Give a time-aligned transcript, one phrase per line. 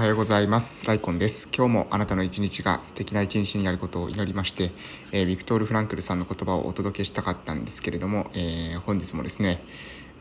[0.00, 0.86] はようございます。
[0.86, 1.50] ライコンです。
[1.54, 4.70] 今日もあなたの一日が素敵な一日になることを祈りまして、
[5.12, 9.62] えー、ビクトール・フランクルさんの言葉をお届けしたかったんですけれども、えー、本日もですね、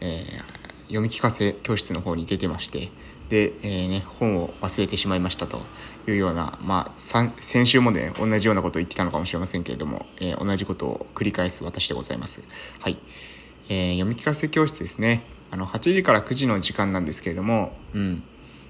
[0.00, 0.38] えー、
[0.86, 2.90] 読み聞かせ教室の方に出てまして
[3.28, 5.60] で、えね、本を忘れてしまいましたと
[6.08, 12.42] いうような、まあ、先週もね同じようなことを言ってたのかもしれませんけれども、え同じことを繰り返す私でございます。
[12.80, 12.96] はい、
[13.68, 15.22] え読み聞かせ教室ですね。
[15.52, 18.24] あの8時から9時の時間なんですけれどもうん。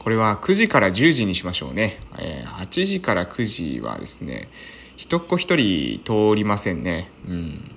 [0.00, 1.98] これは9時から10時にしましょうね。
[2.18, 4.48] えー、8時から9時はですね、
[4.96, 7.10] 一っ子一人通りませんね。
[7.28, 7.70] うん。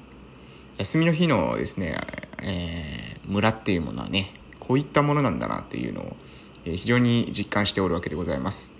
[0.77, 1.97] 休みの日のですね、
[2.41, 6.15] えー、村っていうものはね、こういったものなんだなっていうのを、
[6.63, 8.72] えー、非常に実感しておるわけでございます。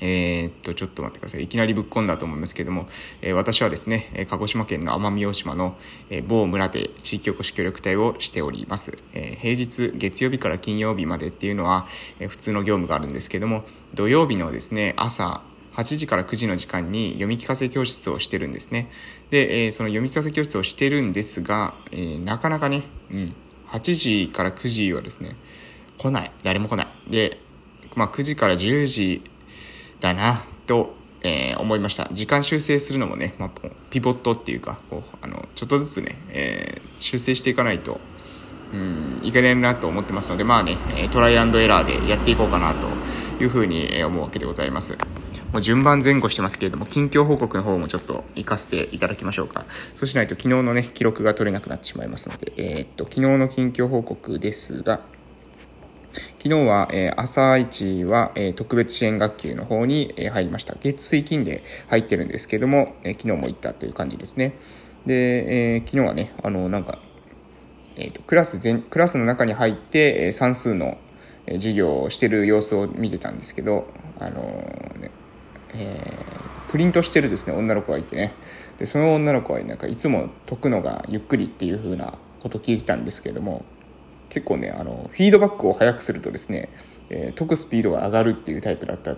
[0.00, 1.44] えー、っと、ちょっと待ってください。
[1.44, 2.88] いきなりぶっ込んだと思いますけども、
[3.22, 5.76] えー、私はですね、鹿児島県の奄美大島の、
[6.26, 8.98] 某村で地域おこし協力隊をしております。
[9.14, 11.86] え平日、月曜日から金曜日までっていうのは、
[12.20, 13.64] え普通の業務があるんですけども、
[13.94, 15.40] 土曜日のですね、朝、
[15.74, 18.90] 8時から9時の時間に読み聞かせ教室をしてるんですね。
[19.30, 23.34] で、えその読み聞かせ教室をしてるんですが、えなかなかね、うん、
[23.68, 25.36] 8時から9時はですね、
[25.98, 26.30] 来ない。
[26.42, 26.86] 誰も来ない。
[27.10, 27.38] で、
[27.94, 29.22] まあ、9時から10時
[30.00, 32.08] だなと、えー、思いました。
[32.12, 33.50] 時間修正するのもね、まあ、
[33.90, 38.00] ピボットっていうかこうあのちょっとずつね、えー、修正していかないと
[38.72, 40.76] うんいけないなと思ってますのでまあね
[41.12, 44.96] トライアンドエラーでやっていこうかなというふうに思うわけでございます。
[45.52, 49.64] もう順番前後してますけれども近況報告の方もちょっと行かせていただきましょうか。
[49.94, 55.00] そうしないと昨日のね記録が取れなくなってしまいますので、えー、っと昨日の近況報告ですが
[56.38, 60.76] 昨日は、え、朝一は、え、特別支援学級の方に、え、入りました。
[60.80, 64.52] 月水金で入ってるんですけども、えー、昨日も行ったという感じですね。
[65.06, 66.98] で、えー、昨日はね、あの、なんか、
[67.96, 70.98] えーと、クラス全クラスの中に入って、え、算数の、
[71.46, 73.86] 授業をしてる様子を見てたんですけど、
[74.18, 75.10] あのー、ね
[75.74, 78.32] えー、プリントしてるですね女の子がいてね
[78.78, 83.64] でその女の子はなんかいつも解くのがゆっくりっていう風なこと聞いてたんですけども
[84.36, 86.68] 結構ねあのフィードバックを早くするとですね、
[87.08, 89.14] えー、解くスピードが上がるっていうタイプだった。
[89.14, 89.16] っ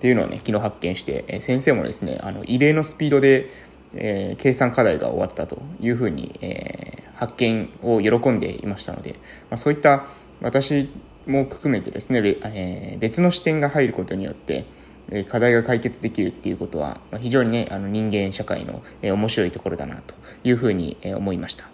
[0.00, 3.50] ていうのをね昨日発見して、え、先生もですねあの異例のスピードで、
[3.94, 9.14] えー、計算課題が終わったというふうに、えー、発見を喜んでいましたので、
[9.50, 10.06] まあ、そういった
[10.40, 10.88] 私
[11.26, 14.64] も含めてですね、えー、別の視点が入ることによって
[15.28, 20.14] 課題が解決できるっていうことは非常にねあの人間社会の面白いところだなと
[20.44, 21.64] いうふうに思いました。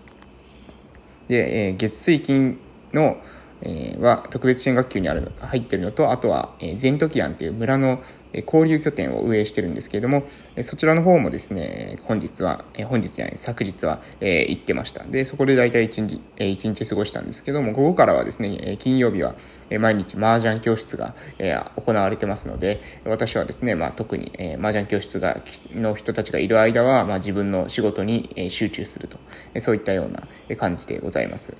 [1.29, 2.59] で月水金
[2.95, 3.19] の、
[3.63, 8.03] えー、は特別支援学級にある入ってるのとあとは、えー、ゼントキアンという村の
[8.43, 10.25] 交流拠点を運営してるんですけれども、
[10.63, 15.05] そちらの方もですね、本日は、本日じゃない、昨日は、えー、行ってました。
[15.05, 19.35] で、そこで大体1日、え、1日過ごしたんですけども、午後からはですね、金曜日は、
[19.79, 25.41] 毎日麻雀教室が、えー、行われてますので、私はですね、まあ、特に、えー、麻雀教室が
[25.75, 29.19] の人たちがいる間は、まあ、自分の仕事に、え集中すると、
[29.61, 31.55] そういったような感じでございます。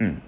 [0.00, 0.22] うん。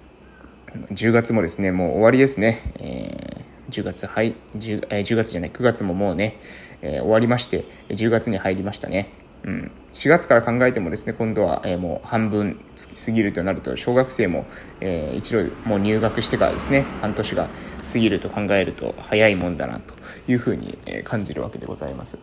[0.91, 2.61] 10月もですね、もう終わりですね。
[2.79, 6.37] えー、10月、はい、10, えー、10月じゃない、9月ももうね、
[6.81, 9.09] えー、終わりまして、10月に入りましたね。
[9.43, 12.59] うん、4月から考えてもですね、今度は、えー、もう半分
[13.05, 14.45] 過ぎるとなると、小学生も、
[14.81, 17.49] えー、一度もう入学してからですね、半年が
[17.91, 19.93] 過ぎると考えると早いもんだなと
[20.27, 22.19] いうふうに、え感じるわけでございます。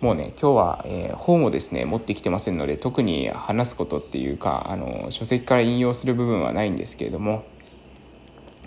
[0.00, 7.42] もうね今日は、え、本をですね持ってきてませんので特に話すことっていうかあの書籍から引用する部分はないんですけれども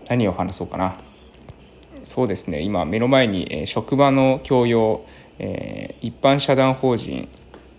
[0.10, 0.96] 何を話そうかな。
[2.04, 2.62] そうですね。
[2.62, 5.06] 今目の前に、え、職場の教養、
[5.40, 7.28] え、一般社団法人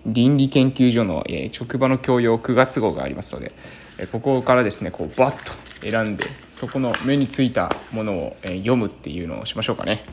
[0.07, 3.53] 倫理研究所の、え、職場の教養9月号がありますので、
[4.01, 5.53] えここからですねこうバッと
[5.83, 10.05] 選んでそこの目についたものを、え読むっていうのをしましょうかね。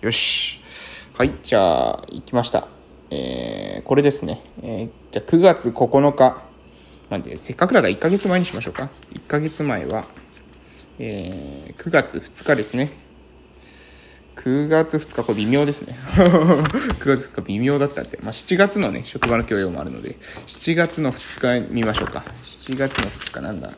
[0.00, 0.60] よし。
[1.16, 2.68] はいじゃあ行きました。
[3.10, 6.42] えー、これですね、えじゃあ9月9日。
[7.08, 8.90] なんでせっかくだから1ヶ月前にしましょうか。
[9.14, 10.04] 1ヶ月前は
[10.98, 12.90] えー、9月2日ですね。
[14.36, 15.96] 9月2日、これ微妙ですね。
[16.06, 18.18] 9月2日微妙だったって。
[18.22, 20.16] まあ、7月のね、職場の教養もあるので、
[20.46, 22.24] 7月の2日見ましょうか。
[22.42, 23.72] 7月の2日なんだ？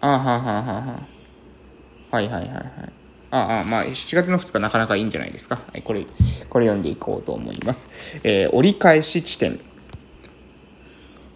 [0.00, 1.00] あはははは
[2.10, 2.64] はいはいはいはい。
[3.30, 5.56] ああ、まあ、7月の2日なかなかいいんじゃないですか。
[5.72, 6.04] はい、これ、
[6.50, 7.88] これ読んでいこうと思います。
[8.22, 9.58] えー、折り返し地点。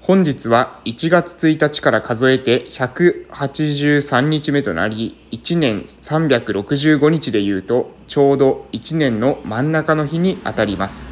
[0.08, 11.06] 本日は1月1日から数えて183日目となり、1年365日で言うと、ちょうど1年の真ん中の日にあたります。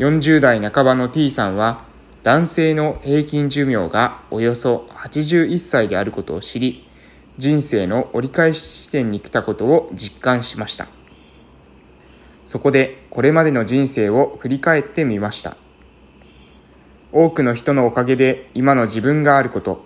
[0.00, 1.82] 40代半ばの T さんは、
[2.24, 6.86] 男性の平均寿命がおよそ81歳であることを知り、
[7.38, 10.88] 人生の折り返し地点に来たことを実感しました
[12.46, 15.56] そこでこれまでの人生を振り返ってみました
[17.18, 19.82] 多くの人のおかげで今の自分があること。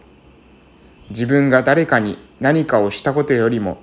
[1.11, 3.81] 自分が誰かに何かをしたことよりも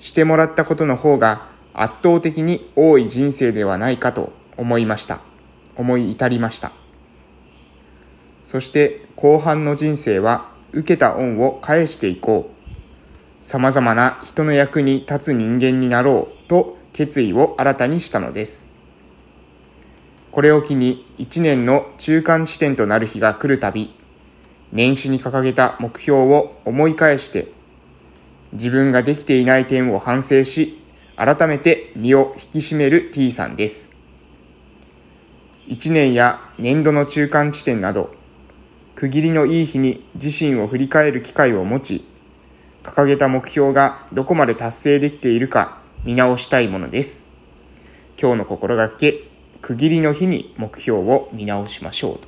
[0.00, 5.20] してもらったことの方が圧倒的に多い人生ではないかと思いました。
[5.76, 6.72] 思い至りました。
[8.44, 13.44] そして後半の人生は受けた恩を返していこう。
[13.44, 18.69] 様々な人の役に立つ人間になろうと決意を新たにしたのです。
[20.40, 23.90] これを機に一年の中間地点となる日が来るたび
[24.72, 27.48] 年始に掲げた目標を思い返して
[28.54, 30.80] 自分ができていない点を反省し
[31.14, 33.92] 改めて身を引き締める T さんです。
[35.68, 38.10] 1年や年度の中間地点など
[38.94, 42.04] 区切りのいい日に自身を振り返る機会を持ち
[42.82, 45.76] 掲げた目標がどこまで達成できているか
[46.06, 47.28] 見直したいものです。
[48.18, 49.29] 今日の心がけ
[49.62, 52.18] 区切りの日に目標を見直しましょう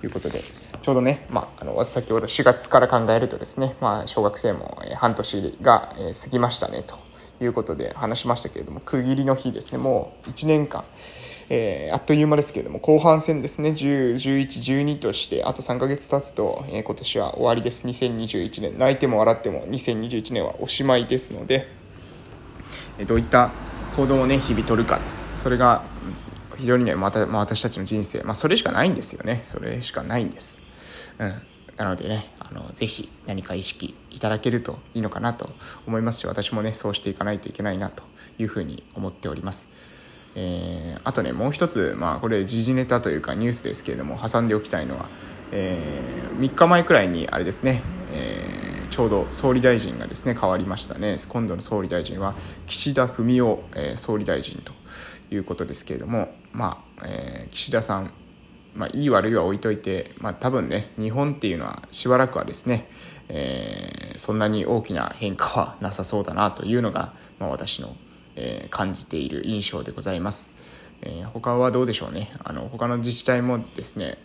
[0.00, 0.40] ということで
[0.82, 5.92] ちょうどね、まあ、あの先ほど4月から考えるとですね、まあ、小学生も半年が
[6.24, 6.96] 過ぎましたねと
[7.44, 9.78] いうことで話しましたけれども区切りの日ですね。
[9.78, 10.84] もう1年間、
[11.48, 13.70] えー、あっという間ですけれども後半戦ですね。
[13.70, 17.86] 10、11、12としてあと3ヶ月経つと、えー、今年は終わりです。
[17.86, 18.78] 2021年。
[18.78, 21.66] 泣いても笑っても2021年はおしまいですので、
[22.98, 23.50] え、どういった
[23.96, 25.00] 行動をね日々取るか。
[25.34, 25.82] それが
[26.60, 29.40] 非常にねまた、まあ、私たちの人生、まあ、それしかないんですよね。
[29.44, 30.58] それしかないんです。
[31.18, 31.34] うん、
[31.76, 35.50] なのでねあのぜひ何か意識いただけるといいのかなと
[35.86, 38.02] 思いますし私もねそうしていかないといけないなと
[38.38, 39.68] いうふうに思っております。
[40.36, 45.06] えー、あとねもう一つ、まあ、これ時事ネタというかニュースですけれども挟んでおきたいのは、
[45.50, 51.16] えー、3日前くらいにあれですね、えー、ちょうど総理大臣がですね変わりましたね。
[51.28, 52.34] 今度の総理大臣は
[52.66, 54.72] 岸田文雄、えー、総理大臣と
[55.34, 58.10] いうことですけれども、まあえー、岸田さん
[58.74, 62.86] まあ、いい悪いは置いといて、まあ、多分ね日本っていうのはしばらくはですね、
[63.28, 67.94] えー、そんなに大きな変化はなさそうだなというのが、まあ、私の、
[68.36, 70.50] えー、感じている印象でございます。
[71.02, 74.18] えー、他はどうでしょうねあの他の自治体もですね、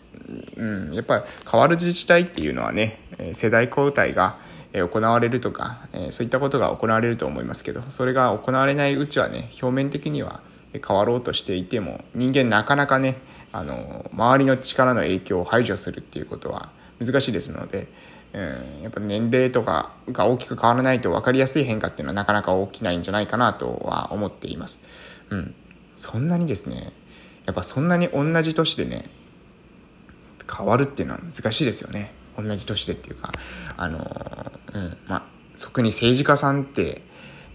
[0.58, 2.98] うん、やっぱり変わる自治体っていうのはね
[3.32, 4.36] 世代交代が
[4.74, 10.42] 行われるとか、えそういったことが行われると思いますけどそれが行われないうちはね表面的には
[10.86, 13.16] 変わろうとしていても人間なかなかね
[13.52, 16.68] あの周りの力の影響を排除するっていうことは
[17.00, 17.86] 難しいですので、
[18.32, 24.82] うん、やっぱ年齢とかが大きく変わらないと分かりやすい変化っていうのはなかなか起きないんじゃないかなとは思っています。
[25.30, 25.54] うん、
[25.96, 26.92] そんなにですね
[27.46, 29.04] やっぱそんなに同じ年でね
[30.54, 33.32] 変わるっていうのは難しいですよね同じ年でっていうか
[33.76, 33.98] あの
[34.74, 35.22] うんまあ
[35.60, 37.00] 特に政治家さんって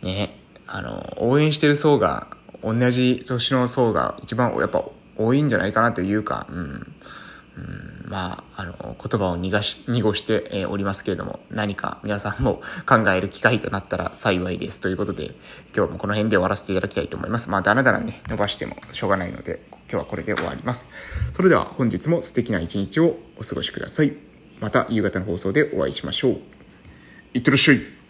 [0.01, 0.35] ね
[0.67, 2.27] あの応援してる層が
[2.63, 4.83] 同じ年の層が一番やっぱ
[5.17, 6.95] 多いんじゃないかなというか、うん、
[7.57, 14.79] うん、まあ、あの、言葉を濁し濁して、えおりますけれども、何か皆さんも考える機会となったら幸いです。
[14.79, 15.31] ということで、
[15.75, 17.49] 今日もこの辺で終わらせていただきたいと思います。
[17.49, 19.59] まあ、だらだらね、伸ばしてもしょうがないので、
[19.91, 20.87] 今日はこれで終わります。
[21.35, 24.13] それでは本日も素敵な一日をお過ごしください。
[24.61, 26.37] また夕方の放送でお会いしましょう。
[27.33, 28.00] いってらっしゃい。